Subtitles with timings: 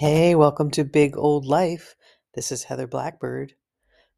[0.00, 1.94] Hey, welcome to Big Old Life.
[2.34, 3.52] This is Heather Blackbird.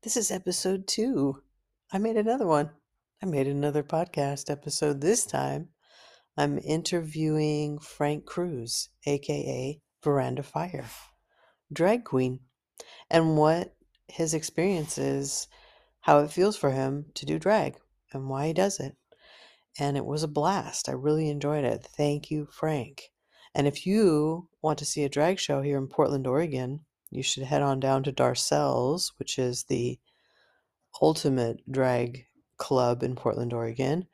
[0.04, 1.42] This is episode two.
[1.92, 2.70] I made another one.
[3.20, 5.00] I made another podcast episode.
[5.00, 5.70] This time,
[6.36, 10.86] I'm interviewing Frank Kruse, aka Veranda Fire,
[11.72, 12.38] drag queen,
[13.10, 13.74] and what
[14.06, 15.48] his experience is,
[16.02, 17.74] how it feels for him to do drag,
[18.12, 18.94] and why he does it.
[19.80, 20.88] And it was a blast.
[20.88, 21.84] I really enjoyed it.
[21.96, 23.11] Thank you, Frank.
[23.54, 26.80] And if you want to see a drag show here in Portland, Oregon,
[27.10, 29.98] you should head on down to Darcelle's, which is the
[31.00, 34.06] ultimate drag club in Portland, Oregon,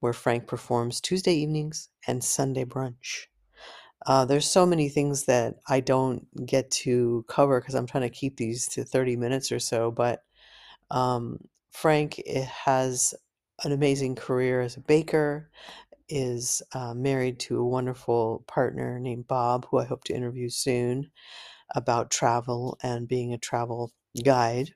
[0.00, 3.26] where Frank performs Tuesday evenings and Sunday brunch.
[4.06, 8.10] Uh, there's so many things that I don't get to cover because I'm trying to
[8.10, 9.90] keep these to 30 minutes or so.
[9.90, 10.22] But
[10.90, 11.38] um,
[11.72, 13.14] Frank eh, has
[13.64, 15.50] an amazing career as a baker,
[16.08, 21.10] is uh, married to a wonderful partner named Bob, who I hope to interview soon
[21.74, 23.92] about travel and being a travel
[24.24, 24.70] guide.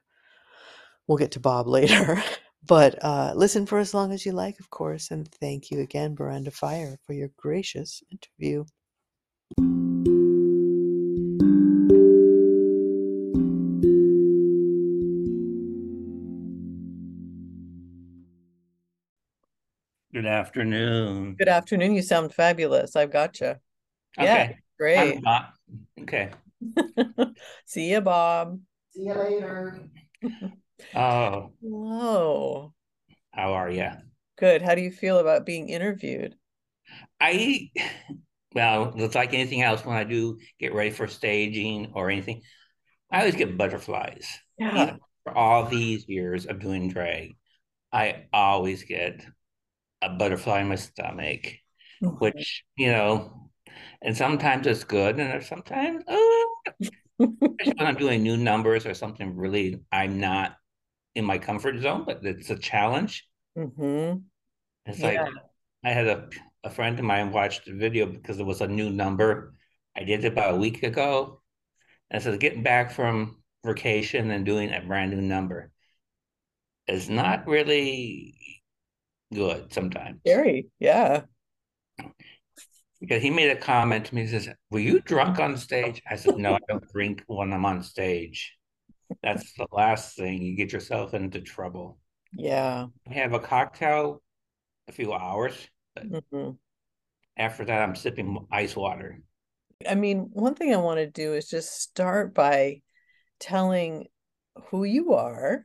[1.07, 2.23] We'll get to Bob later.
[2.67, 5.11] But uh, listen for as long as you like, of course.
[5.11, 8.65] And thank you again, Veranda Fire, for your gracious interview.
[20.21, 21.37] Good afternoon.
[21.39, 21.95] Good afternoon.
[21.95, 22.95] You sound fabulous.
[22.95, 23.55] I've got you.
[24.19, 24.57] Yeah, Okay.
[24.79, 25.17] great.
[25.17, 25.55] I'm not-
[25.99, 26.29] Okay.
[27.65, 28.61] See you, Bob.
[28.91, 29.81] See you later.
[30.95, 32.75] Oh, Hello.
[33.33, 33.89] how are you?
[34.39, 34.61] Good.
[34.61, 36.35] How do you feel about being interviewed?
[37.19, 37.71] I,
[38.55, 42.43] well, it's like anything else when I do get ready for staging or anything,
[43.11, 44.29] I always get butterflies.
[44.59, 44.83] Yeah.
[44.83, 47.37] Even for all these years of doing drag,
[47.91, 49.25] I always get
[50.03, 51.55] a butterfly in my stomach,
[52.19, 53.51] which, you know,
[54.03, 56.55] and sometimes it's good, and sometimes, oh,
[57.59, 60.57] especially when I'm doing new numbers or something really I'm not
[61.15, 63.29] in my comfort zone, but it's a challenge.
[63.57, 64.21] Mm-hmm.
[64.87, 65.25] It's Yeah.
[65.25, 65.35] like
[65.85, 66.29] I had a,
[66.65, 69.55] a friend of mine watched the video because it was a new number.
[69.97, 71.43] I did it about a week ago.
[72.11, 75.73] And so getting back from vacation and doing a brand new number
[76.87, 78.60] is not really
[79.33, 80.21] good sometimes.
[80.27, 80.69] Scary.
[80.79, 81.23] Yeah.
[83.01, 86.03] Because he made a comment to me, he says, Were you drunk on stage?
[86.09, 88.57] I said, No, I don't drink when I'm on stage.
[89.23, 90.43] That's the last thing.
[90.43, 91.99] You get yourself into trouble.
[92.33, 92.87] Yeah.
[93.09, 94.23] I have a cocktail
[94.89, 95.55] a few hours.
[95.99, 96.51] hmm
[97.37, 99.23] After that, I'm sipping ice water.
[99.89, 102.83] I mean, one thing I want to do is just start by
[103.39, 104.09] telling
[104.69, 105.65] who you are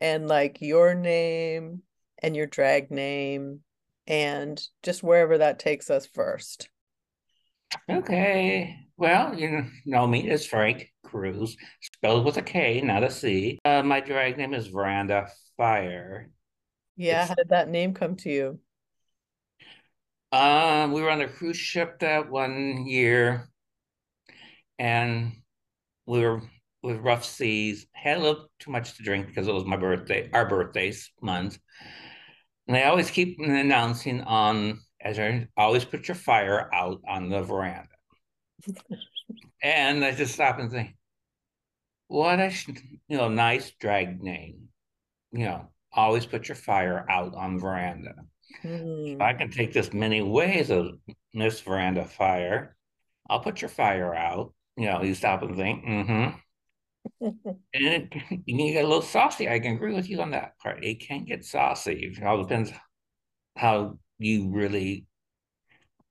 [0.00, 1.82] and like your name
[2.22, 3.60] and your drag name
[4.06, 6.68] and just wherever that takes us first.
[7.90, 8.76] Okay.
[8.96, 13.58] Well, you know me as Frank Kruse, spelled with a K, not a C.
[13.64, 16.30] Uh, my drag name is Veranda Fire.
[16.96, 18.60] Yeah, It's- how did that name come to you?
[20.32, 23.48] Um, we were on a cruise ship that one year,
[24.78, 25.32] and
[26.06, 26.42] we were
[26.82, 27.86] with rough seas.
[27.92, 31.58] Had a little too much to drink because it was my birthday, our birthdays month.
[32.66, 37.42] And they always keep announcing on as I always put your fire out on the
[37.42, 37.88] veranda.
[39.62, 40.96] And I just stop and think,
[42.08, 42.52] what a
[43.08, 44.68] you know nice drag name.
[45.32, 48.14] You know, always put your fire out on veranda.
[48.62, 49.20] Hmm.
[49.20, 50.94] I can take this many ways of
[51.34, 52.76] Miss Veranda Fire.
[53.28, 54.54] I'll put your fire out.
[54.76, 56.36] You know, you stop and think, mm-hmm.
[57.20, 57.34] And
[57.74, 58.14] it,
[58.46, 59.48] you can get a little saucy.
[59.48, 60.84] I can agree with you on that part.
[60.84, 62.12] It can get saucy.
[62.16, 62.72] It all depends
[63.56, 65.06] how you really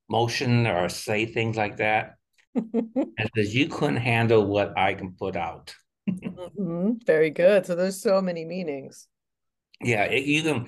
[0.09, 2.15] motion or say things like that.
[3.17, 5.73] And says you couldn't handle what I can put out.
[6.09, 7.05] Mhm.
[7.05, 7.65] Very good.
[7.65, 9.07] So there's so many meanings.
[9.81, 10.67] Yeah, it, you can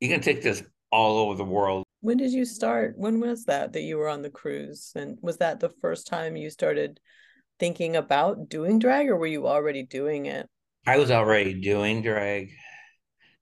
[0.00, 1.84] you can take this all over the world.
[2.00, 2.98] When did you start?
[2.98, 4.92] When was that that you were on the cruise?
[4.96, 6.98] And was that the first time you started
[7.58, 10.48] thinking about doing drag, or were you already doing it?
[10.86, 12.50] I was already doing drag.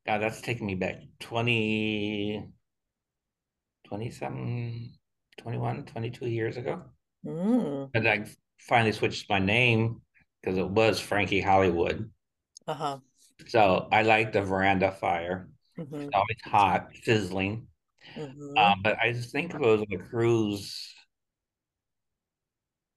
[0.07, 2.49] God, that's taking me back 20,
[3.85, 4.93] 20 something,
[5.39, 6.83] 21, 22 years ago.
[7.25, 7.91] Mm.
[7.95, 8.27] And I
[8.59, 10.03] finally switched my name
[10.41, 12.11] because it was Frankie Hollywood.
[12.67, 12.99] Uh-huh.
[13.47, 15.49] So I like the veranda fire.
[15.79, 16.05] Mhm.
[16.05, 17.67] It's always hot, sizzling.
[18.17, 18.59] Mhm.
[18.59, 20.95] Um, but I just think it was on a cruise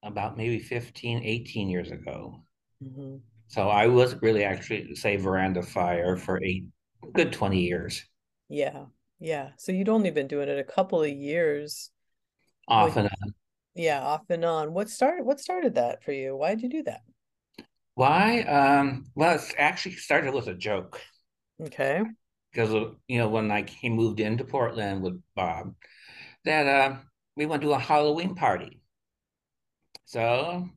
[0.06, 2.42] about maybe 15, 18 years ago.
[2.82, 3.20] Mhm.
[3.48, 6.64] So I was really actually say veranda fire for a
[7.12, 8.04] good 20 years.
[8.48, 8.86] Yeah.
[9.18, 9.50] Yeah.
[9.58, 11.90] So you'd only been doing it a couple of years.
[12.68, 13.34] Off and on.
[13.74, 14.72] Yeah, off and on.
[14.72, 16.36] What started what started that for you?
[16.36, 17.02] Why did you do that?
[17.94, 18.42] Why?
[18.42, 21.00] Um, well, it actually started with a joke
[21.62, 22.02] Okay.
[22.52, 22.70] because
[23.08, 25.74] you know when I he moved into Portland with Bob,
[26.44, 26.96] that uh,
[27.36, 28.80] we went to a Halloween party.
[30.06, 30.70] So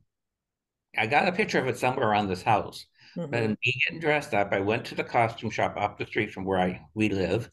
[0.96, 2.86] I got a picture of it somewhere around this house.
[3.30, 3.50] But Mm-hmm.
[3.50, 6.58] me getting dressed up, I went to the costume shop up the street from where
[6.60, 7.50] I we live,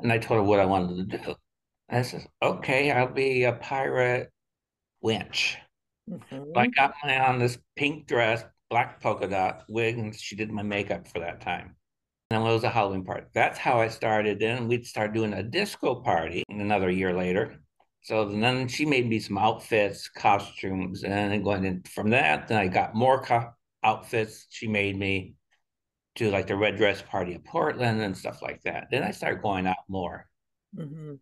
[0.00, 1.36] and I told her what I wanted to do.
[1.88, 4.32] And I said, "Okay, I'll be a pirate
[5.02, 5.58] winch."
[6.54, 6.76] So I Mm-hmm.
[6.76, 11.08] got my on this pink dress, black polka dot wig, and she did my makeup
[11.08, 11.76] for that time.
[12.30, 13.26] And then it was a Halloween party.
[13.34, 14.40] That's how I started.
[14.40, 17.60] Then we'd start doing a disco party another year later.
[18.06, 22.56] So then she made me some outfits, costumes, and then going in from that, then
[22.56, 23.50] I got more co-
[23.82, 24.46] outfits.
[24.48, 25.34] She made me
[26.14, 28.86] to like the red dress party in Portland and stuff like that.
[28.92, 30.28] Then I started going out more.
[30.78, 31.14] Mm-hmm.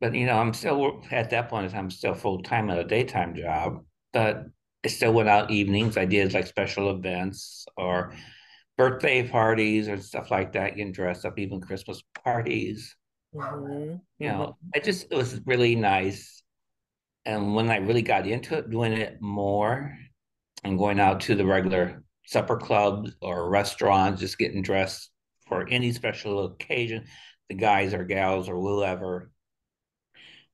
[0.00, 1.74] But you know, I'm still at that point.
[1.74, 4.46] I'm still full time at a daytime job, but
[4.86, 5.98] I still went out evenings.
[5.98, 8.14] I did like special events or
[8.78, 10.76] birthday parties or stuff like that.
[10.76, 12.96] Getting dressed up, even Christmas parties.
[13.34, 13.96] Mm-hmm.
[14.18, 14.28] You Mm-hmm.
[14.28, 16.42] know, I just it was really nice.
[17.24, 19.96] And when I really got into it, doing it more
[20.64, 25.10] and going out to the regular supper clubs or restaurants, just getting dressed
[25.48, 27.06] for any special occasion,
[27.48, 29.30] the guys or gals or whoever.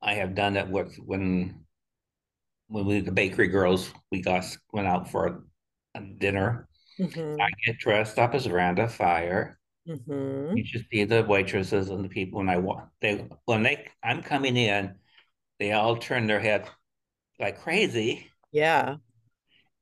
[0.03, 1.65] I have done it with when
[2.69, 5.43] when we the bakery girls we got went out for
[5.95, 6.69] a, dinner.
[7.41, 7.59] I Mm-hmm.
[7.67, 9.58] get dressed up as Randa Fire.
[9.89, 10.57] Mm-hmm.
[10.57, 12.91] You should see the waitresses and the people when I walk.
[13.01, 14.95] They when they I'm coming in,
[15.59, 16.69] they all turn their head
[17.39, 18.97] like crazy Yeah.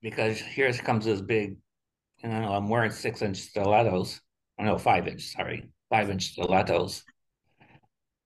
[0.02, 1.56] because here comes this big.
[2.22, 4.20] You know, I'm wearing six inch stilettos.
[4.58, 5.22] I know five inch.
[5.32, 7.04] Sorry, five inch stilettos.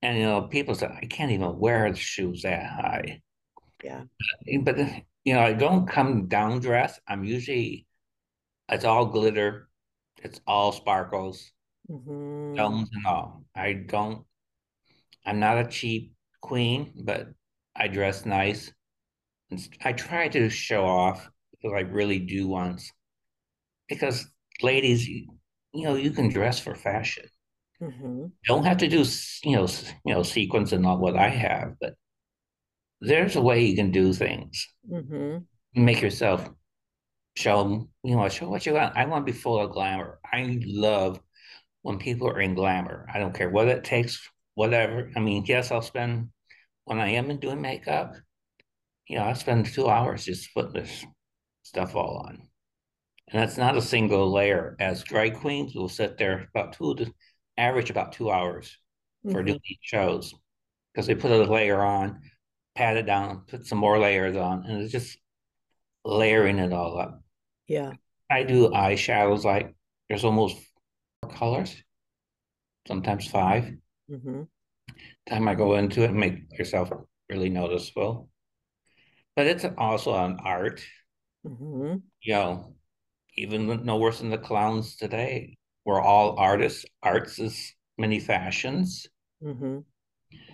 [0.03, 3.23] And you know, people say I can't even wear shoes that high.
[3.83, 4.05] Yeah.
[4.62, 4.79] But
[5.25, 7.00] you know, I don't come down dressed.
[7.09, 7.87] I'm usually
[8.69, 9.69] it's all glitter,
[10.23, 11.50] it's all sparkles,
[11.90, 12.58] Mm-hmm.
[12.58, 13.44] and all.
[13.54, 14.25] I don't.
[15.26, 17.28] I'm not a cheap queen, but
[17.75, 18.72] I dress nice.
[19.82, 22.81] I try to show off because I really do want.
[23.88, 24.26] Because
[24.62, 25.26] ladies, you,
[25.72, 27.26] you know, you can dress for fashion.
[27.82, 28.26] Mm-hmm.
[28.46, 29.04] Don't have to do
[29.44, 29.66] you know
[30.04, 31.94] you know sequins and all what I have, but
[33.00, 34.69] there's a way you can do things.
[34.90, 35.82] Mm-hmm.
[35.82, 36.48] Make yourself
[37.37, 38.96] show you know, show what you want.
[38.96, 40.20] I want to be full of glamour.
[40.31, 41.20] I love
[41.82, 43.06] when people are in glamour.
[43.12, 44.21] I don't care what it takes,
[44.55, 45.11] whatever.
[45.17, 46.31] I mean, yes, I'll spend
[46.85, 48.15] when I am doing makeup,
[49.06, 51.05] you know, I spend two hours just putting this
[51.62, 52.49] stuff all on.
[53.29, 54.77] And that's not a single layer.
[54.81, 57.12] As drag queens, we'll sit there about two to
[57.56, 58.76] average about two hours
[59.31, 59.47] for Mm-hmm.
[59.47, 60.35] doing these shows
[60.93, 62.21] because they put a layer on,
[62.75, 65.19] pat it down, put some more layers on, and it's just
[66.05, 67.23] layering it all up.
[67.67, 67.93] Yeah.
[68.31, 69.75] I do eyeshadows like
[70.09, 70.56] there's almost
[71.28, 71.82] colors,
[72.87, 73.72] sometimes five.
[74.11, 74.43] Mm-hmm.
[75.28, 76.90] Time I go into it, make yourself
[77.28, 78.28] really noticeable.
[79.37, 80.82] But it's also an art,
[81.46, 81.94] Mm-hmm.
[82.20, 82.75] you know,
[83.38, 85.56] even no worse than the clowns today.
[85.87, 86.84] We're all artists.
[87.02, 89.06] Arts is many fashions.
[89.43, 89.78] Mm-hmm.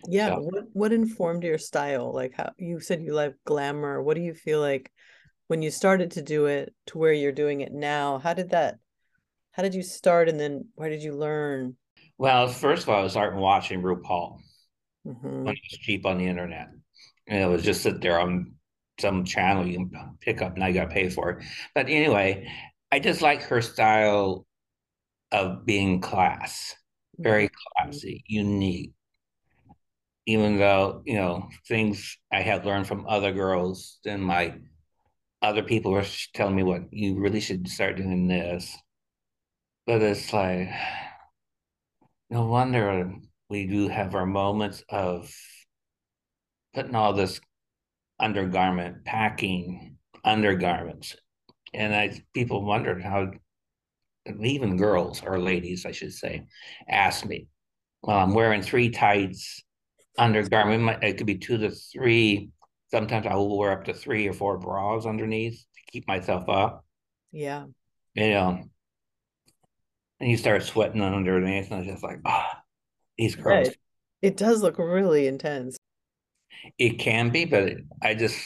[0.09, 0.29] Yeah.
[0.29, 2.13] So What what informed your style?
[2.15, 4.01] Like how you said you like glamour.
[4.01, 4.93] What do you feel like
[5.49, 8.19] when you started to do it to where you're doing it now?
[8.19, 8.79] How did that
[9.57, 11.77] how did you start and then where did you learn?
[12.19, 14.39] well, first of all, I started watching RuPaul
[15.07, 15.45] Mm-hmm.
[15.45, 16.69] when it was cheap on the internet.
[17.27, 18.55] And it was just sit there on
[19.01, 20.57] some channel you can pick up.
[20.57, 21.45] Now you got to pay for it.
[21.75, 22.51] But anyway,
[22.93, 24.47] I just like her style
[25.33, 26.75] of being class,
[27.25, 27.99] very Mm-hmm.
[27.99, 28.93] classy, unique.
[30.27, 34.59] Even though, you know, things I have learned from other girls and my
[35.43, 38.77] other people were telling me what you really should start doing this.
[39.87, 40.69] But it's like,
[42.29, 43.15] no wonder
[43.49, 45.33] we do have our moments of
[46.75, 47.41] putting all this
[48.19, 51.15] undergarment, packing undergarments.
[51.73, 53.31] And I people wondered how
[54.41, 56.47] even girls or ladies, I should say,
[56.89, 57.47] asked me,
[58.03, 59.63] well, I'm wearing three tights
[60.19, 61.05] undergarment.
[61.05, 62.51] It could be two to three.
[62.91, 66.85] Sometimes I will wear up to three or four bras underneath to keep myself up.
[67.31, 67.67] Yeah.
[68.15, 68.65] You know,
[70.21, 72.61] and you start sweating under underneath, and it's just like, ah, oh,
[73.19, 73.69] these Yeah, girls.
[73.69, 73.79] it,
[74.23, 75.77] it does look really intense.
[76.79, 78.41] It can be, but I just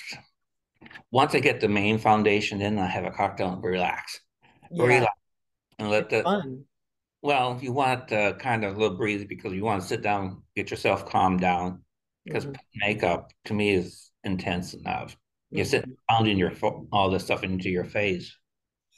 [1.11, 4.21] once I get the main foundation in, I have a cocktail and relax,
[4.71, 5.13] Yeah, relax,
[5.79, 6.65] and let it's the fun.
[7.23, 10.43] well, you want uh, kind of a little breathe because you want to sit down,
[10.57, 11.83] get yourself calmed down,
[12.29, 15.17] because hmm makeup to me is intense enough.
[15.53, 16.53] You're sitting pounding your
[16.93, 18.37] all this stuff into your face.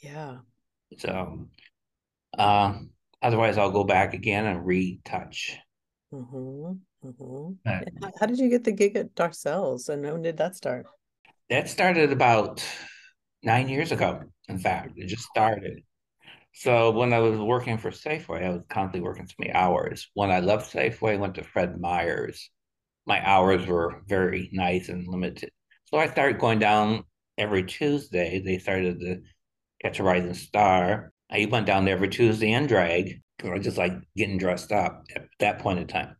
[0.01, 0.41] Yeah.
[0.97, 1.47] So,
[2.37, 2.73] uh,
[3.21, 5.57] otherwise, I'll go back again and retouch.
[6.13, 6.73] Mm-hmm.
[7.07, 7.69] Mm-hmm.
[7.69, 10.85] How, how, did you get the gig at Darcelle's, and when did that start?
[11.49, 12.65] That started about
[13.43, 14.21] nine years ago.
[14.47, 15.83] In fact, it just started.
[16.53, 20.09] So when I was working for Safeway, I was constantly working so many hours.
[20.13, 22.49] When I left Safeway, I went to Fred Meyer's.
[23.05, 25.49] My hours were very nice and limited.
[25.85, 27.03] So I started going down
[27.37, 28.39] every Tuesday.
[28.39, 29.21] They started to
[29.81, 31.12] catch a rising star.
[31.33, 35.27] I went down there every Tuesday and drag I just like getting dressed up at
[35.39, 36.15] that point in time.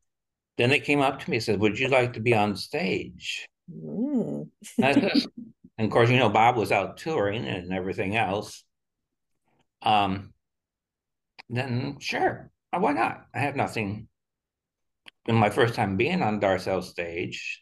[0.58, 3.48] Then they came up to me and said, Would you like to be on stage?
[3.72, 4.50] Mm.
[4.82, 5.04] and,
[5.78, 8.64] and of course, you know, Bob was out touring and everything else.
[9.82, 10.34] Um,
[11.50, 13.26] then sure, why not?
[13.34, 14.08] I have nothing.
[15.26, 17.62] In my first time being on Darcelle's stage,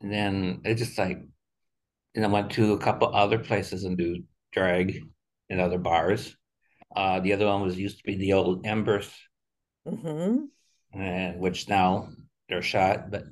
[0.00, 1.18] and then it just like,
[2.14, 5.02] and I went to a couple other places and do drag
[5.48, 6.36] in other bars.
[6.94, 9.10] Uh, the other one was used to be the old Embers,
[9.86, 10.44] mm-hmm.
[10.98, 12.08] and which now
[12.48, 13.10] they're shot.
[13.10, 13.24] But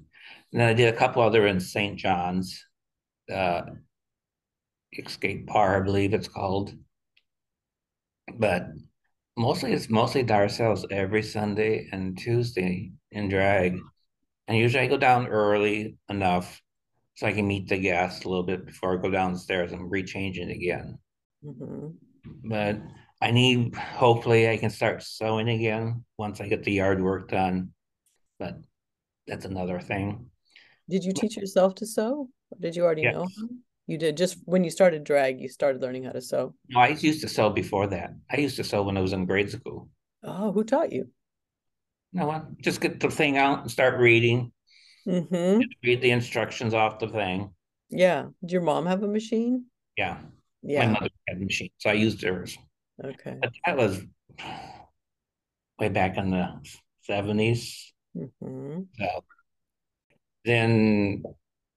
[0.53, 1.99] then I did a couple other in St.
[1.99, 2.65] John's,
[3.33, 3.63] uh,
[4.93, 6.75] Escape Bar, I believe it's called.
[8.39, 8.69] But
[9.37, 13.79] mostly it's mostly Darcelle's every Sunday and Tuesday in drag.
[14.49, 16.61] And usually I go down early enough
[17.15, 20.39] so I can meet the guests a little bit before I go downstairs and rechange
[20.39, 20.99] it again.
[21.45, 21.89] Mm-hmm.
[22.45, 22.81] But
[23.21, 27.71] I need, hopefully, I can start sewing again once I get the yard work done.
[28.39, 28.57] But
[29.27, 30.31] that's another thing.
[30.89, 32.29] Did you teach yourself to sew?
[32.51, 33.15] Or did you already yes.
[33.15, 33.29] know?
[33.87, 36.55] You did just when you started drag, you started learning how to sew.
[36.69, 38.15] No, I used to sew before that.
[38.31, 39.89] I used to sew when I was in grade school.
[40.23, 41.09] Oh, who taught you?
[42.13, 42.57] No one.
[42.61, 44.53] Just get the thing out and start reading.
[45.07, 45.61] Mm-hmm.
[45.83, 47.53] Read the instructions off the thing.
[47.89, 48.27] Yeah.
[48.41, 49.67] Did your mom have a machine?
[49.97, 50.19] Yeah.
[50.63, 50.87] Yeah.
[50.87, 52.57] My mother had a machine, so I used hers.
[53.03, 53.37] Okay.
[53.41, 54.03] But that was
[55.79, 56.61] way back in the
[57.09, 57.93] 70s.
[58.17, 58.81] Mm-hmm.
[58.99, 59.25] So
[60.45, 61.23] then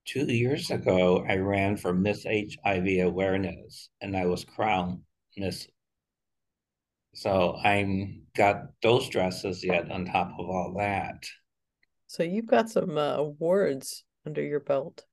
[0.05, 4.99] two years ago, I ran for Miss HIV awareness and I was crowned
[5.37, 5.67] Miss.
[7.13, 11.23] So I'm got those dresses yet on top of all that.
[12.07, 15.05] So you've got some uh, awards under your belt.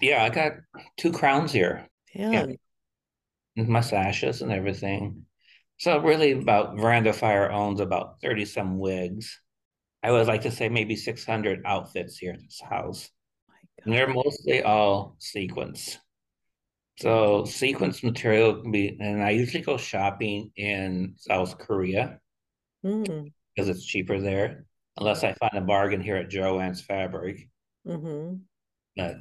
[0.00, 0.52] Yeah, I got
[0.96, 1.88] two crowns here.
[2.14, 2.30] Yeah.
[2.30, 2.46] yeah.
[3.56, 5.26] My sashes and everything.
[5.78, 9.40] So really about Veranda Fire owns about 30 some wigs.
[10.02, 13.10] I would like to say maybe 600 outfits here at this house.
[13.84, 15.98] And they're mostly all sequins.
[17.00, 22.20] So sequence material can be, and I usually go shopping in South Korea
[22.84, 23.32] mm.
[23.54, 27.48] because it's cheaper there, unless I find a bargain here at Joann's Fabric.
[27.86, 28.36] Mm-hmm.
[28.96, 29.16] But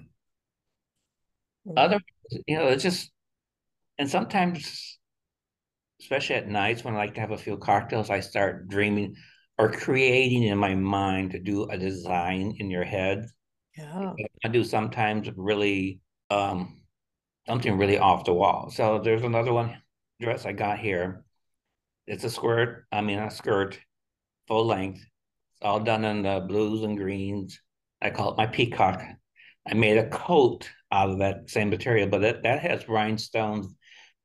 [1.68, 1.74] mm.
[1.78, 2.00] other,
[2.48, 3.12] you know, it's just,
[3.98, 5.00] and sometimes,
[6.02, 9.16] especially at nights when I like to have a few cocktails, I start dreaming
[9.58, 13.26] or creating in my mind to do a design in your head.
[13.78, 14.14] Yeah.
[14.44, 16.82] I do sometimes really um
[17.48, 18.70] something really off the wall.
[18.70, 19.78] So there's another one
[20.22, 21.26] dress I got here.
[22.08, 23.80] It's a skirt, I mean a skirt,
[24.48, 25.00] full length.
[25.00, 27.60] It's all done in the blues and greens.
[28.02, 29.02] I call it my peacock.
[29.68, 33.74] I made a coat out of that same material, but it, that has rhinestones,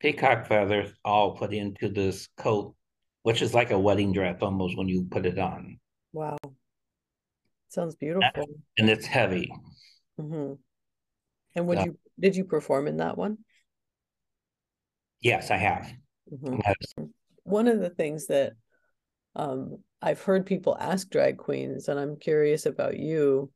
[0.01, 2.75] peacock feathers all put into this coat,
[3.23, 5.79] which is like a wedding dress almost when you put it on.
[6.13, 6.39] Wow.
[7.69, 8.47] Sounds beautiful.
[8.79, 9.51] And it's heavy.
[10.19, 10.55] Mm-hmm.
[11.55, 13.39] And would you did you perform in that one?
[15.21, 15.93] Yes, I have.
[16.33, 17.05] Mm-hmm.
[17.43, 18.53] One of the things that
[19.35, 23.51] um, I've heard people ask drag queens, and I'm curious about you.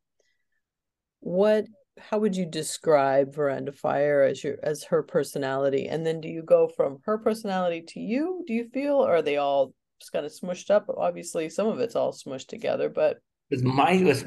[1.21, 1.67] What?
[2.11, 5.87] How would you describe Veranda Fire as your as her personality?
[5.89, 8.45] And then do you go from her personality to you?
[8.47, 10.87] Do you feel, or are they all just kind of smushed up?
[10.95, 13.19] Obviously, some of it's all smushed together, but
[13.63, 14.25] my was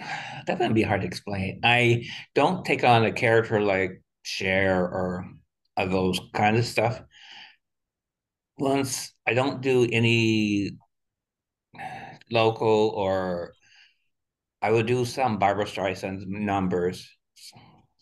[0.48, 1.60] that be hard to explain.
[1.64, 5.26] I don't take on a character like Cher or
[5.78, 7.02] of those kind of stuff.
[8.58, 10.72] Once I don't do any
[12.32, 13.54] local or
[14.62, 17.08] I would do some Barbra Streisand numbers,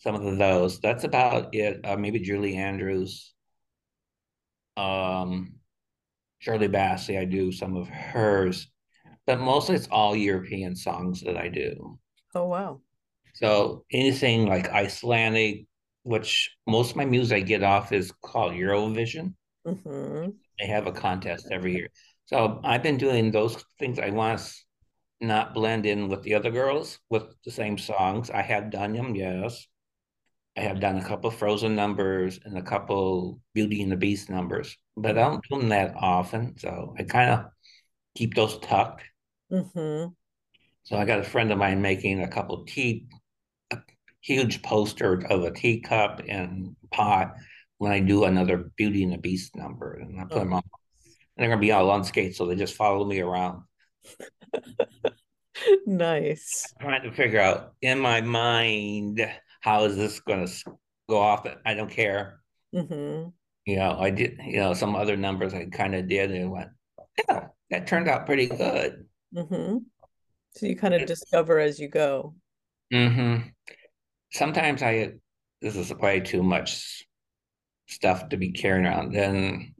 [0.04, 0.80] some of those.
[0.80, 1.80] That's about it.
[1.84, 3.34] Uh, maybe Julie Andrews,
[4.76, 5.54] um,
[6.38, 7.18] Shirley Bassey.
[7.18, 8.68] I do some of hers
[9.26, 11.98] but mostly it's all European songs that I do.
[12.34, 12.80] Oh wow!
[13.34, 15.66] So anything like Icelandic,
[16.02, 19.34] which most of my music I get off is called Eurovision.
[19.66, 20.30] Mm-hmm.
[20.58, 21.88] They have a contest every year.
[22.26, 23.98] So I've been doing those things.
[23.98, 28.30] I want to not blend in with the other girls with the same songs.
[28.30, 29.66] I have done them, yes.
[30.56, 34.76] I have done a couple frozen numbers and a couple Beauty and the Beast numbers,
[34.96, 36.56] but I don't do them that often.
[36.58, 37.46] So I kind of
[38.16, 39.02] keep those tucked.
[39.52, 40.12] Mm-hmm.
[40.84, 43.06] So I got a friend of mine making a couple tea,
[43.72, 43.78] a
[44.20, 47.34] huge poster of a teacup and pot
[47.78, 50.56] when I do another Beauty and the Beast number, and I put them Oh.
[50.56, 50.62] on.
[51.36, 53.62] And they're gonna be all on skates, so they just follow me around.
[55.86, 56.72] Nice.
[56.80, 59.26] trying to figure out in my mind
[59.64, 60.76] how is this going to
[61.08, 61.46] go off.
[61.64, 62.40] I don't care.
[62.74, 63.30] Mm-hmm.
[63.64, 64.38] You know, I did.
[64.44, 66.68] You know, some other numbers I kind of did and went,
[67.26, 69.06] yeah, that turned out pretty good.
[69.34, 69.78] Mm-hmm.
[70.54, 72.34] So you kind of discover as you go.
[72.92, 73.48] Mm-hmm.
[74.32, 75.14] Sometimes I
[75.62, 77.06] this is way too much
[77.88, 79.14] stuff to be carrying around.
[79.14, 79.74] Then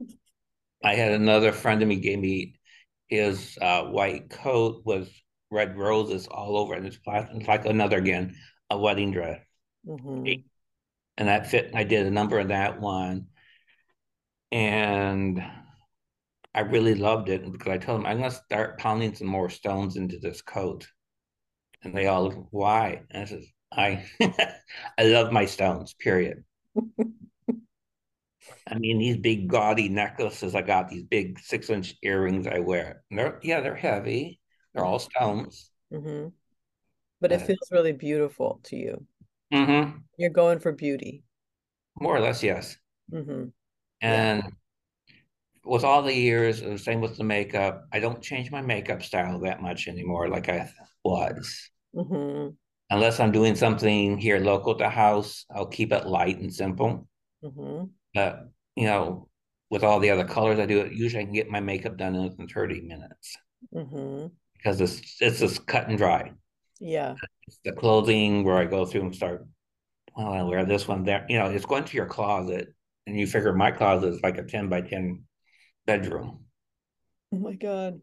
[0.83, 2.55] I had another friend of me gave me
[3.07, 5.11] his uh, white coat with
[5.51, 6.73] red roses all over.
[6.73, 8.35] And it's, it's like another again,
[8.71, 9.39] a wedding dress.
[9.87, 10.41] Mm-hmm.
[11.17, 13.27] And that fit, I did a number of that one.
[14.51, 15.43] And
[16.55, 19.95] I really loved it because I told them I'm gonna start pounding some more stones
[19.97, 20.87] into this coat.
[21.83, 23.03] And they all why?
[23.11, 24.05] And I says, I
[24.97, 26.43] I love my stones, period.
[28.67, 33.03] I mean, these big gaudy necklaces I got, these big six inch earrings I wear.
[33.11, 34.39] They're yeah, they're heavy.
[34.73, 35.71] They're all stones.
[35.91, 36.29] Mm-hmm.
[37.21, 39.07] But it Uh, feels really beautiful to you.
[39.53, 39.97] Mm-hmm.
[40.17, 41.23] You're going for beauty.
[41.99, 42.77] More or less, yes.
[43.11, 43.45] Mm-hmm.
[44.01, 44.43] And
[45.63, 49.39] with all the years, the same with the makeup, I don't change my makeup style
[49.39, 50.69] that much anymore, like I
[51.03, 51.69] was.
[51.95, 52.49] Mm-hmm.
[52.91, 57.07] Unless I'm doing something here local to house, I'll keep it light and simple.
[57.43, 57.85] Mm-hmm.
[58.13, 59.29] But you know,
[59.69, 62.15] with all the other colors I do, it usually I can get my makeup done
[62.15, 63.37] in 30 minutes
[63.73, 64.27] Mm-hmm.
[64.53, 66.31] because it's it's just cut and dry.
[66.79, 67.15] Yeah.
[67.47, 69.45] It's the clothing where I go through and start.
[70.15, 71.25] Well, I wear this one there.
[71.29, 72.73] You know, it's going to your closet,
[73.05, 75.23] and you figure my closet is like a 10 by 10
[75.85, 76.45] bedroom.
[77.33, 78.01] Oh my God.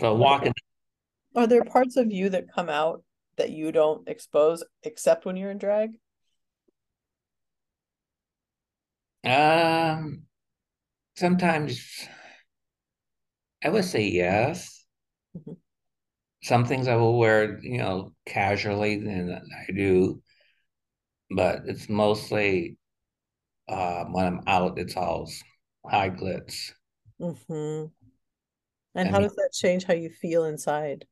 [0.00, 0.52] So walking,
[1.34, 3.02] Are there parts of you that come out
[3.36, 5.90] that you don't expose except when you're in drag?
[9.24, 10.22] um,
[11.16, 12.06] sometimes
[13.62, 14.75] I would say yes.
[16.46, 20.22] Some things I will wear, you know, casually, and I do,
[21.28, 22.76] but it's mostly
[23.68, 25.28] uh, when I'm out, it's all
[25.84, 26.70] high glitz.
[27.20, 27.86] Mm-hmm.
[28.94, 31.04] And I how does that change how you feel inside?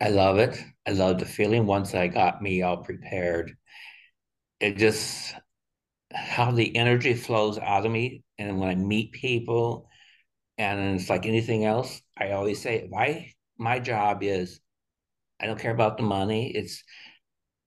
[0.00, 0.58] I love it.
[0.86, 3.52] I love the feeling once I got me all prepared.
[4.58, 5.34] It just
[6.14, 9.90] how the energy flows out of me, and when I meet people,
[10.58, 14.60] and it's like anything else, I always say, my my job is
[15.40, 16.52] I don't care about the money.
[16.54, 16.82] It's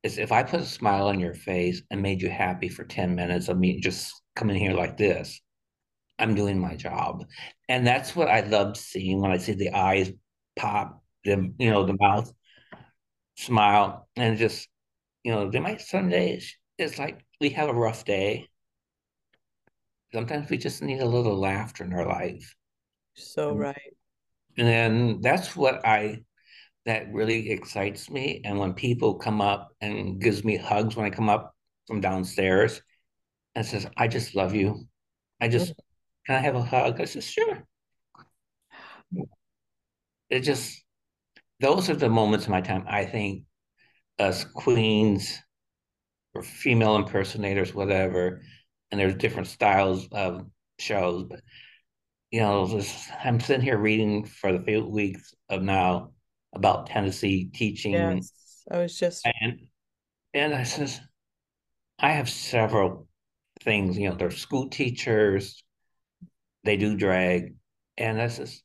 [0.04, 3.16] it's if I put a smile on your face and made you happy for 10
[3.16, 5.42] minutes of me just coming here like this,
[6.20, 7.26] I'm doing my job.
[7.70, 10.12] And that's what I love seeing when I see the eyes
[10.56, 12.32] pop, the you know, the mouth
[13.38, 14.68] smile, and just,
[15.24, 18.48] you know, they might some days it's like we have a rough day.
[20.14, 22.56] Sometimes we just need a little laughter in our life.
[23.16, 23.96] So right.
[24.58, 26.24] And then that's what I
[26.86, 28.42] that really excites me.
[28.44, 31.56] And when people come up and gives me hugs when I come up
[31.88, 32.82] from downstairs
[33.56, 34.88] and says, I just love you.
[35.42, 35.74] I just
[36.26, 37.02] can I have a hug?
[37.02, 37.64] I said, sure.
[40.30, 40.84] It just
[41.60, 43.44] those are the moments in my time I think
[44.20, 45.42] us queens
[46.34, 48.42] or female impersonators, whatever,
[48.92, 50.46] and there's different styles of
[50.80, 51.40] shows, but
[52.36, 56.12] you know, this, I'm sitting here reading for the few weeks of now
[56.54, 58.34] about Tennessee teaching Yes.
[58.70, 59.68] I was just and
[60.34, 61.00] and I says,
[61.98, 63.08] I have several
[63.62, 65.64] things, you know, they're school teachers,
[66.66, 67.56] they do drag,
[67.98, 68.62] and I says,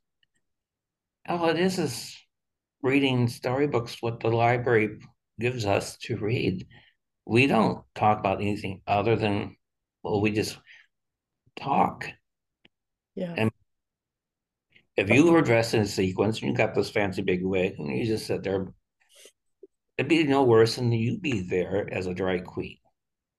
[1.28, 2.16] all it is is
[2.83, 4.98] reading storybooks what the library
[5.38, 6.66] gives us to read.
[7.24, 9.54] We don't talk about anything other than
[10.02, 10.59] well, we just
[11.56, 12.09] talk.
[13.14, 13.35] yeah.
[13.37, 13.52] And
[15.01, 17.97] if you were dressed in a sequence and you got this fancy big wig and
[17.97, 18.69] you just sit there,
[19.97, 22.77] it'd be no worse than you be there as a drag queen.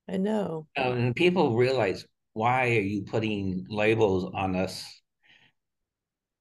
[0.09, 0.67] I know.
[0.77, 4.83] Uh, and people realize why are you putting labels on us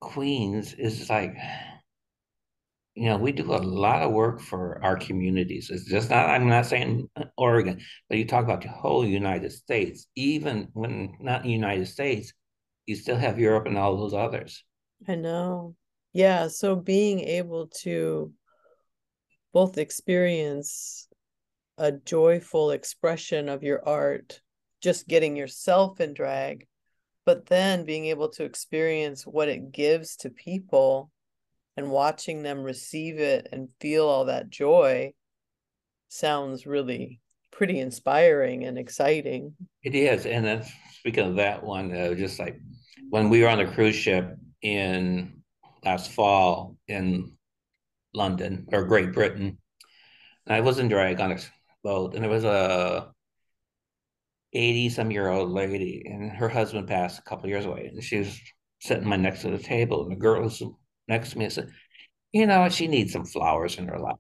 [0.01, 1.37] queens is like
[2.95, 6.49] you know we do a lot of work for our communities it's just not i'm
[6.49, 7.07] not saying
[7.37, 7.79] oregon
[8.09, 12.33] but you talk about the whole united states even when not in the united states
[12.87, 14.65] you still have europe and all those others
[15.09, 15.75] I know.
[16.13, 18.33] Yeah, so being able to
[19.53, 21.09] both experience
[21.79, 24.41] a joyful expression of your art,
[24.83, 26.67] just getting yourself in drag,
[27.25, 31.11] but then being able to experience what it gives to people
[31.77, 35.13] and watching them receive it and feel all that joy
[36.09, 39.55] sounds really pretty inspiring and exciting.
[39.83, 40.27] It is.
[40.27, 42.61] And then speaking of that one, uh, just like
[43.09, 45.43] when we were on the cruise ship in
[45.85, 47.33] last fall in
[48.15, 49.59] London or Great Britain,
[50.47, 51.39] I was in drag on a
[51.85, 53.13] boat, and there was a
[54.53, 58.19] 80 some year old lady, and her husband passed a couple years away, and she
[58.19, 58.39] was
[58.81, 60.63] sitting my next to the table, and the girl was
[61.09, 61.71] next to me and said,
[62.33, 64.17] You know, she needs some flowers in her life.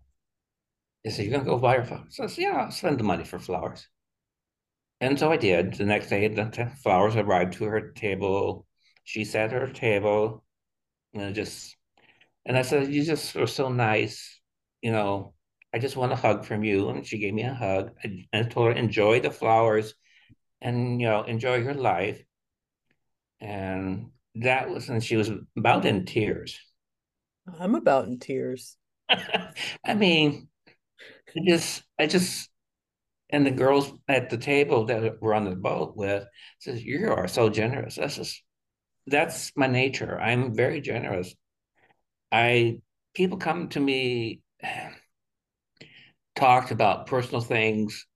[1.07, 2.18] I said, You're to go buy her flowers?
[2.20, 3.88] I said, Yeah, I'll spend the money for flowers.
[5.00, 5.74] And so I did.
[5.74, 8.66] The next day, the flowers arrived to her table.
[9.11, 10.44] She sat at her table,
[11.14, 11.77] and just,
[12.46, 14.40] and I said, "You just are so nice,
[14.83, 15.35] you know.
[15.75, 18.44] I just want a hug from you." And she gave me a hug, and I
[18.44, 19.94] told her, "Enjoy the flowers,
[20.61, 22.23] and you know, enjoy your life."
[23.40, 26.57] And that was, and she was about in tears.
[27.59, 28.77] I'm about in tears.
[29.09, 30.46] I mean,
[31.37, 32.49] I just, I just
[33.29, 36.29] and the girls at the table that we're on the boat with
[36.61, 38.40] says, "You are so generous." That's just
[39.11, 40.18] that's my nature.
[40.20, 41.35] I'm very generous.
[42.33, 42.81] I
[43.14, 44.40] people come to me
[46.37, 48.07] talked about personal things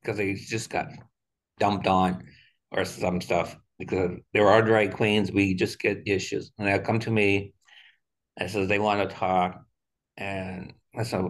[0.00, 0.86] because they just got
[1.60, 2.24] dumped on
[2.70, 5.30] or some stuff because there are drag queens.
[5.30, 7.52] We just get issues, and they'll come to me.
[8.38, 9.62] I says they want to talk,
[10.16, 11.24] and I said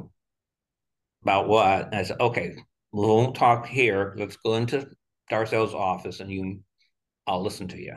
[1.23, 1.87] about what?
[1.87, 2.55] And I said, okay,
[2.93, 4.15] we won't talk here.
[4.19, 4.89] Let's go into
[5.31, 6.61] Darcelle's office and you
[7.27, 7.97] I'll listen to you.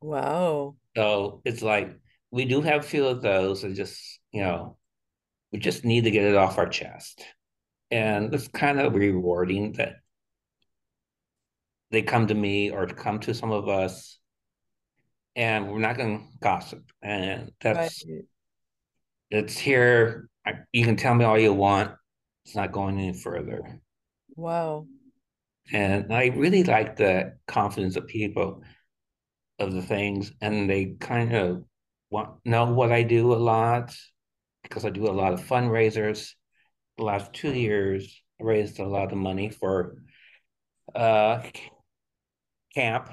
[0.00, 0.76] Wow.
[0.96, 1.98] So it's like
[2.30, 4.00] we do have a few of those and just,
[4.32, 4.76] you know,
[5.52, 7.24] we just need to get it off our chest.
[7.90, 9.96] And it's kind of rewarding that
[11.90, 14.18] they come to me or come to some of us
[15.36, 16.82] and we're not going to gossip.
[17.02, 18.24] And that's, right.
[19.30, 20.28] it's here.
[20.44, 21.92] I, you can tell me all you want.
[22.44, 23.80] It's not going any further.
[24.34, 24.86] Wow.
[25.72, 28.62] And I really like the confidence of people
[29.58, 31.64] of the things, and they kind of
[32.10, 33.96] want know what I do a lot
[34.62, 36.32] because I do a lot of fundraisers.
[36.98, 39.96] The last two years, I raised a lot of money for
[40.94, 41.42] uh,
[42.74, 43.10] camp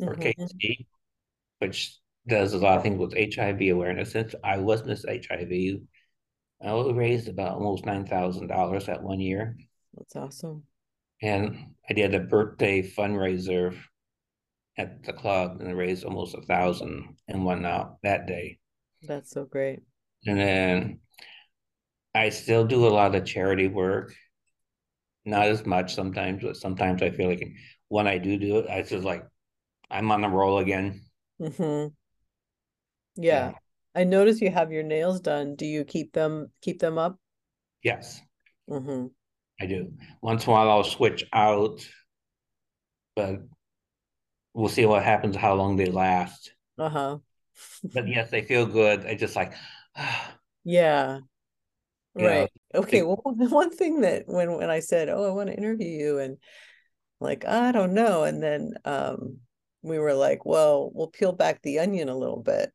[0.00, 0.42] or mm-hmm.
[0.42, 0.86] KC,
[1.58, 4.12] which does a lot of things with HIV awareness.
[4.12, 5.80] Since I was Miss HIV,
[6.64, 9.56] I raised about almost nine thousand dollars that one year.
[9.96, 10.64] That's awesome.
[11.20, 13.76] And I did a birthday fundraiser
[14.78, 18.58] at the club and I raised almost a thousand and whatnot that day.
[19.02, 19.80] That's so great.
[20.26, 21.00] And then
[22.14, 24.14] I still do a lot of charity work.
[25.24, 27.46] Not as much sometimes, but sometimes I feel like
[27.88, 29.24] when I do do it, I just like
[29.90, 31.02] I'm on the roll again.
[31.40, 31.88] Mm-hmm.
[33.22, 33.50] Yeah.
[33.50, 33.52] yeah.
[33.94, 35.54] I notice you have your nails done.
[35.54, 37.18] Do you keep them keep them up?
[37.84, 38.20] Yes.
[38.68, 39.06] Mm-hmm.
[39.60, 39.92] I do.
[40.22, 41.86] Once in a while, I'll switch out,
[43.14, 43.36] but
[44.54, 46.52] we'll see what happens, how long they last.
[46.78, 47.18] Uh huh.
[47.94, 49.06] but yes, they feel good.
[49.06, 49.54] I just like,
[50.64, 51.20] yeah.
[52.14, 52.50] Right.
[52.74, 52.98] Know, okay.
[52.98, 56.18] They, well, one thing that when when I said, "Oh, I want to interview you,"
[56.18, 56.36] and
[57.20, 59.38] like I don't know, and then um,
[59.82, 62.70] we were like, "Well, we'll peel back the onion a little bit."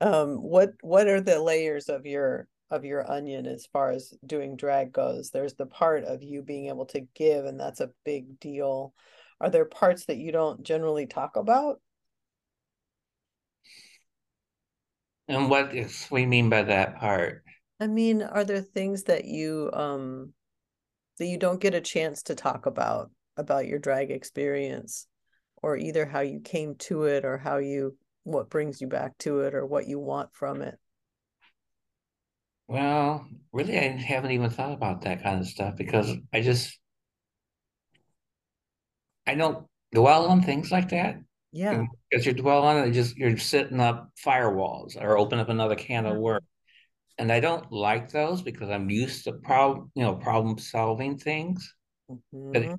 [0.00, 4.56] Um, what what are the layers of your of your onion as far as doing
[4.56, 5.30] drag goes.
[5.30, 8.94] There's the part of you being able to give, and that's a big deal.
[9.44, 11.78] Are there parts that you don't generally talk about?
[15.28, 17.44] And what is we mean by that part?
[17.78, 20.32] I mean, are there things that you um
[21.18, 25.08] that you don't get a chance to talk about about your drag experience
[25.56, 29.40] or either how you came to it or how you what brings you back to
[29.40, 30.78] it or what you want from it?
[32.66, 36.80] Well, really, I haven't even thought about that kind of stuff because I just
[39.26, 41.16] I don't dwell on things like that.
[41.52, 45.76] Yeah, because you dwell on it, just you're sitting up firewalls or open up another
[45.76, 46.42] can of work,
[47.16, 51.74] and I don't like those because I'm used to problem, you know, problem solving things.
[52.10, 52.52] Mm-hmm.
[52.52, 52.78] But,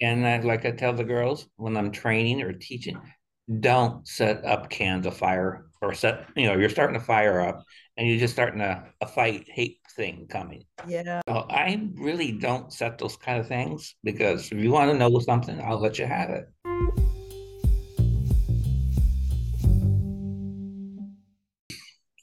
[0.00, 3.00] and I, like I tell the girls when I'm training or teaching,
[3.60, 7.64] don't set up cans of fire or set, you know, you're starting to fire up
[7.96, 10.64] and you're just starting a, a fight hate thing coming.
[10.86, 11.20] Yeah.
[11.28, 15.18] So I really don't set those kind of things because if you want to know
[15.18, 16.48] something, I'll let you have it.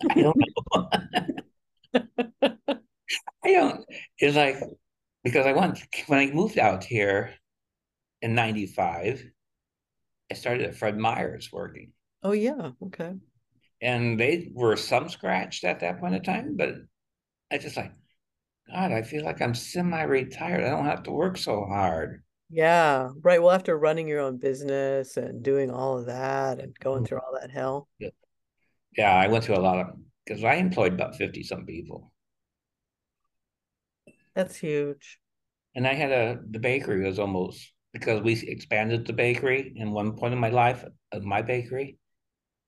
[0.09, 0.89] I don't know.
[3.43, 3.85] I don't.
[4.17, 4.55] It's like
[5.23, 7.33] because I went when I moved out here
[8.21, 9.25] in '95.
[10.31, 11.91] I started at Fred Meyer's working.
[12.23, 13.15] Oh yeah, okay.
[13.81, 16.75] And they were some scratched at that point in time, but
[17.51, 17.91] I just like,
[18.71, 20.63] God, I feel like I'm semi-retired.
[20.63, 22.23] I don't have to work so hard.
[22.49, 23.41] Yeah, right.
[23.41, 27.05] Well, after running your own business and doing all of that and going mm-hmm.
[27.05, 27.87] through all that hell.
[27.99, 28.09] Yeah,
[28.97, 29.87] yeah I went through a lot of
[30.25, 32.11] because I employed about 50 some people.
[34.35, 35.19] That's huge.
[35.75, 40.15] And I had a the bakery was almost because we expanded the bakery in one
[40.15, 41.97] point of my life of my bakery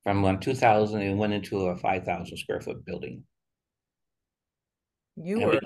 [0.04, 3.24] from when 2000 and went into a 5,000 square foot building.
[5.16, 5.62] You and were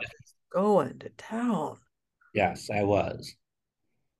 [0.51, 1.77] going to town.
[2.33, 3.35] Yes, I was.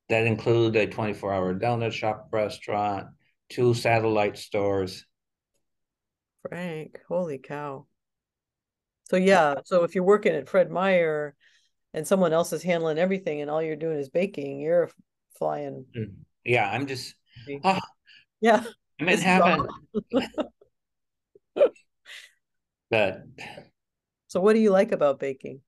[0.10, 3.08] That included a 24 hour donut shop restaurant,
[3.50, 5.06] two satellite stores.
[6.48, 7.88] Frank, holy cow.
[9.10, 11.36] So, yeah, so if you're working at Fred Meyer
[11.94, 14.90] and someone else is handling everything and all you're doing is baking, you're
[15.38, 15.86] flying.
[15.96, 17.16] Mm, yeah, I'm just,
[17.64, 17.80] oh,
[18.42, 18.64] yeah,
[19.00, 19.68] I'm in heaven.
[22.90, 23.24] but
[24.28, 25.62] so, what do you like about baking?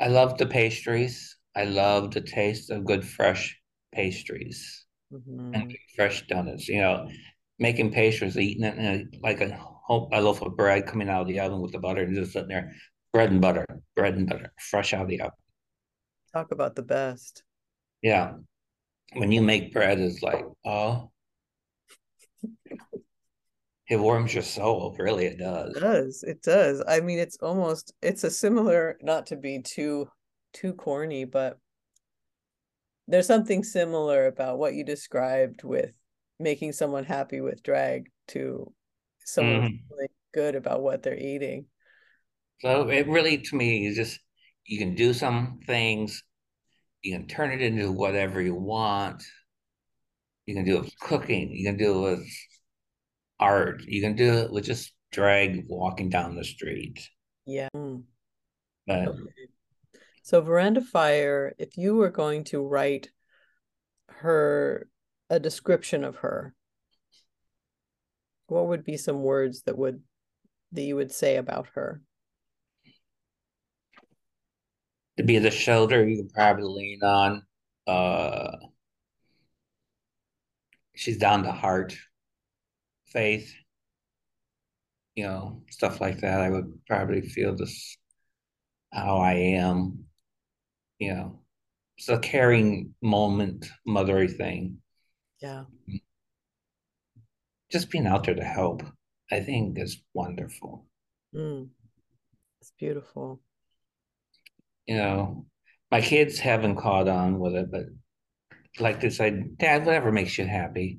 [0.00, 1.36] I love the pastries.
[1.54, 3.58] I love the taste of good fresh
[3.94, 5.54] pastries mm-hmm.
[5.54, 6.68] and fresh donuts.
[6.68, 7.08] You know,
[7.58, 11.28] making pastries, eating it in a, like a, a loaf of bread coming out of
[11.28, 12.74] the oven with the butter and just sitting there,
[13.12, 13.64] bread and butter,
[13.94, 15.32] bread and butter, fresh out of the oven.
[16.32, 17.42] Talk about the best.
[18.02, 18.34] Yeah.
[19.14, 21.10] When you make bread, it's like, oh,
[23.88, 24.94] it warms your soul.
[24.98, 25.76] Really, it does.
[25.76, 26.24] It does.
[26.26, 26.82] It does.
[26.86, 30.08] I mean, it's almost, it's a similar, not to be too,
[30.52, 31.58] too corny, but
[33.06, 35.92] there's something similar about what you described with
[36.40, 38.72] making someone happy with drag to
[39.24, 39.88] someone mm-hmm.
[39.88, 41.66] feeling good about what they're eating.
[42.60, 44.18] So it really, to me, is just
[44.64, 46.22] you can do some things,
[47.06, 49.22] you can turn it into whatever you want.
[50.44, 52.28] You can do it with cooking, you can do it with
[53.38, 57.08] art, you can do it with just drag walking down the street.
[57.46, 57.68] Yeah.
[57.72, 57.98] Hmm.
[58.88, 59.20] But okay.
[60.22, 63.10] so Veranda Fire, if you were going to write
[64.08, 64.88] her
[65.30, 66.54] a description of her,
[68.48, 70.02] what would be some words that would
[70.72, 72.02] that you would say about her?
[75.16, 77.42] To be the shoulder you can probably lean on.
[77.86, 78.56] Uh,
[80.94, 81.96] she's down to heart,
[83.06, 83.54] faith,
[85.14, 86.40] you know, stuff like that.
[86.40, 87.96] I would probably feel this
[88.92, 90.04] how I am,
[90.98, 91.40] you know.
[91.98, 94.78] It's a caring moment, mothery thing.
[95.40, 95.64] Yeah.
[97.72, 98.82] Just being out there to help,
[99.30, 100.86] I think is wonderful.
[101.34, 101.68] Mm.
[102.60, 103.40] It's beautiful
[104.86, 105.46] you know,
[105.90, 107.86] my kids haven't caught on with it, but
[108.78, 110.98] like to say, Dad, whatever makes you happy,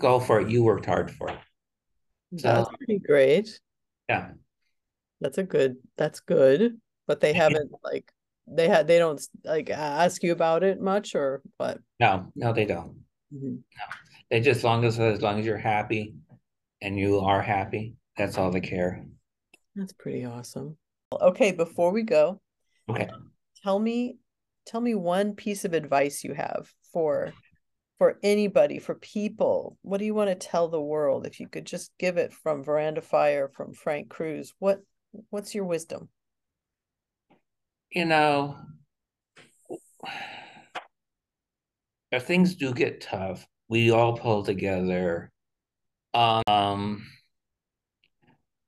[0.00, 0.50] go for it.
[0.50, 1.38] You worked hard for it.
[2.36, 3.58] So, that's pretty great.
[4.08, 4.30] Yeah.
[5.20, 6.78] That's a good, that's good.
[7.06, 8.10] But they haven't like,
[8.46, 11.78] they had, they don't like ask you about it much or what?
[12.00, 12.96] No, no, they don't.
[13.34, 13.54] Mm-hmm.
[13.54, 13.84] No.
[14.30, 16.14] They just, as long as, as long as you're happy
[16.82, 19.04] and you are happy, that's all they care.
[19.74, 20.76] That's pretty awesome.
[21.12, 22.40] Okay, before we go,
[22.90, 23.08] Okay.
[23.62, 24.18] Tell me
[24.66, 27.32] tell me one piece of advice you have for
[27.98, 29.76] for anybody, for people.
[29.82, 31.26] What do you want to tell the world?
[31.26, 34.80] If you could just give it from Veranda Fire, from Frank Kruse, what
[35.30, 36.08] what's your wisdom?
[37.90, 38.56] You know,
[42.12, 45.30] if things do get tough, we all pull together.
[46.14, 47.06] Um,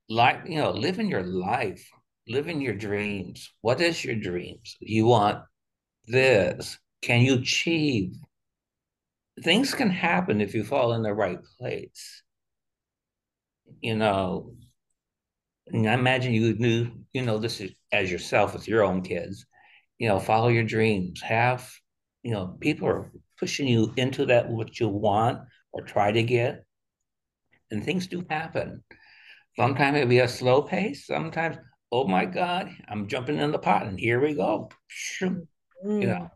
[0.09, 1.89] like you know, living your life
[2.31, 3.51] living your dreams.
[3.61, 4.77] What is your dreams?
[4.79, 5.43] You want
[6.07, 6.77] this.
[7.01, 8.15] Can you achieve?
[9.43, 12.23] Things can happen if you fall in the right place.
[13.81, 14.53] You know,
[15.67, 19.45] and I imagine you knew, you know, this is as yourself with your own kids.
[19.97, 21.21] You know, follow your dreams.
[21.21, 21.69] Have,
[22.23, 25.39] you know, people are pushing you into that what you want
[25.71, 26.65] or try to get.
[27.69, 28.83] And things do happen.
[29.57, 31.05] Sometimes it'll be a slow pace.
[31.05, 31.57] Sometimes
[31.91, 34.69] oh my God, I'm jumping in the pot and here we go.
[35.21, 35.47] Mm.
[35.83, 36.31] You know.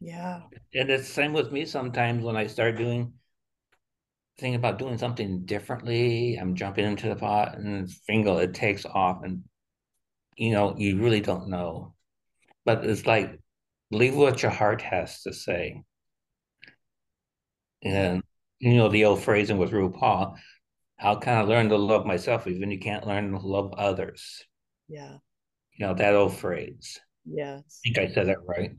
[0.00, 0.42] Yeah.
[0.74, 3.14] And it's the same with me sometimes when I start doing
[4.38, 9.22] thinking about doing something differently, I'm jumping into the pot and fingal, it takes off
[9.22, 9.44] and
[10.36, 11.94] you know, you really don't know.
[12.64, 13.38] But it's like
[13.90, 15.82] believe what your heart has to say.
[17.82, 18.22] And
[18.58, 20.36] you know, the old phrasing with RuPaul,
[20.96, 24.44] how can I learn to love myself even you can't learn to love others?
[24.90, 25.18] Yeah.
[25.76, 27.00] You know, that old phrase.
[27.24, 27.80] Yes.
[27.86, 28.72] I think I said that right.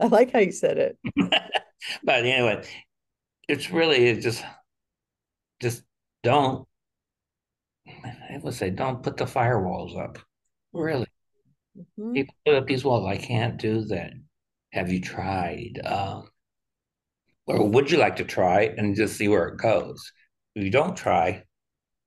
[0.00, 0.98] I like how you said it.
[2.02, 2.66] but anyway,
[3.48, 4.42] it's really it's just
[5.60, 5.82] just
[6.22, 6.66] don't
[7.86, 10.18] I would say don't put the firewalls up.
[10.72, 11.06] Really.
[11.98, 12.14] Mhm.
[12.14, 13.06] People put up these walls.
[13.06, 14.12] I can't do that.
[14.72, 15.80] Have you tried?
[15.84, 16.30] Um,
[17.46, 20.12] or would you like to try and just see where it goes?
[20.54, 21.44] If you don't try,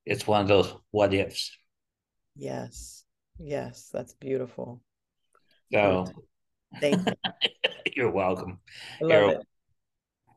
[0.05, 1.55] it's one of those what ifs.
[2.35, 3.03] Yes.
[3.39, 4.81] Yes, that's beautiful.
[5.71, 6.05] So
[6.79, 7.13] Thank you.
[7.95, 8.59] you're welcome.
[9.01, 9.47] I love You're, it.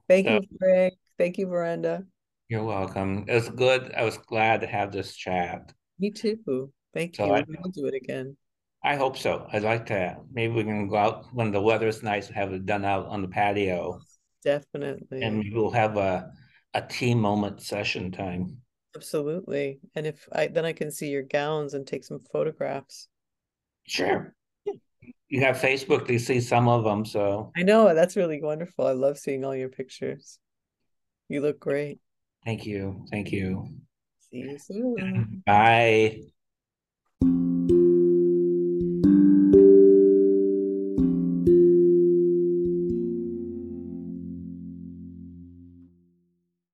[0.09, 0.95] Thank So- you, Frank.
[1.19, 2.05] Thank you, Veranda.
[2.49, 3.25] you're welcome.
[3.27, 3.93] It was good.
[3.97, 5.73] I was glad to have this chat.
[5.99, 6.71] Me too.
[6.93, 7.33] Thank So you.
[7.33, 8.37] I- We'll do it again.
[8.85, 9.49] I hope so.
[9.53, 10.17] I'd like to.
[10.33, 13.23] Maybe we can go out when the weather's nice and have it done out on
[13.23, 13.99] the patio.
[14.45, 15.23] Definitely.
[15.23, 16.31] And we'll have a
[16.75, 18.59] a tea moment session time.
[18.97, 19.79] Absolutely.
[19.95, 23.09] And if I then I can see your gowns and take some photographs.
[23.87, 24.35] Sure.
[24.65, 24.73] Yeah.
[25.29, 28.87] You have Facebook, you see some of them, so I know that's really wonderful.
[28.87, 30.39] I love seeing all your pictures.
[31.29, 31.99] You look great.
[32.45, 33.05] thank you.
[33.11, 33.69] Thank you.
[34.31, 35.43] See you soon.
[35.47, 36.21] Bye.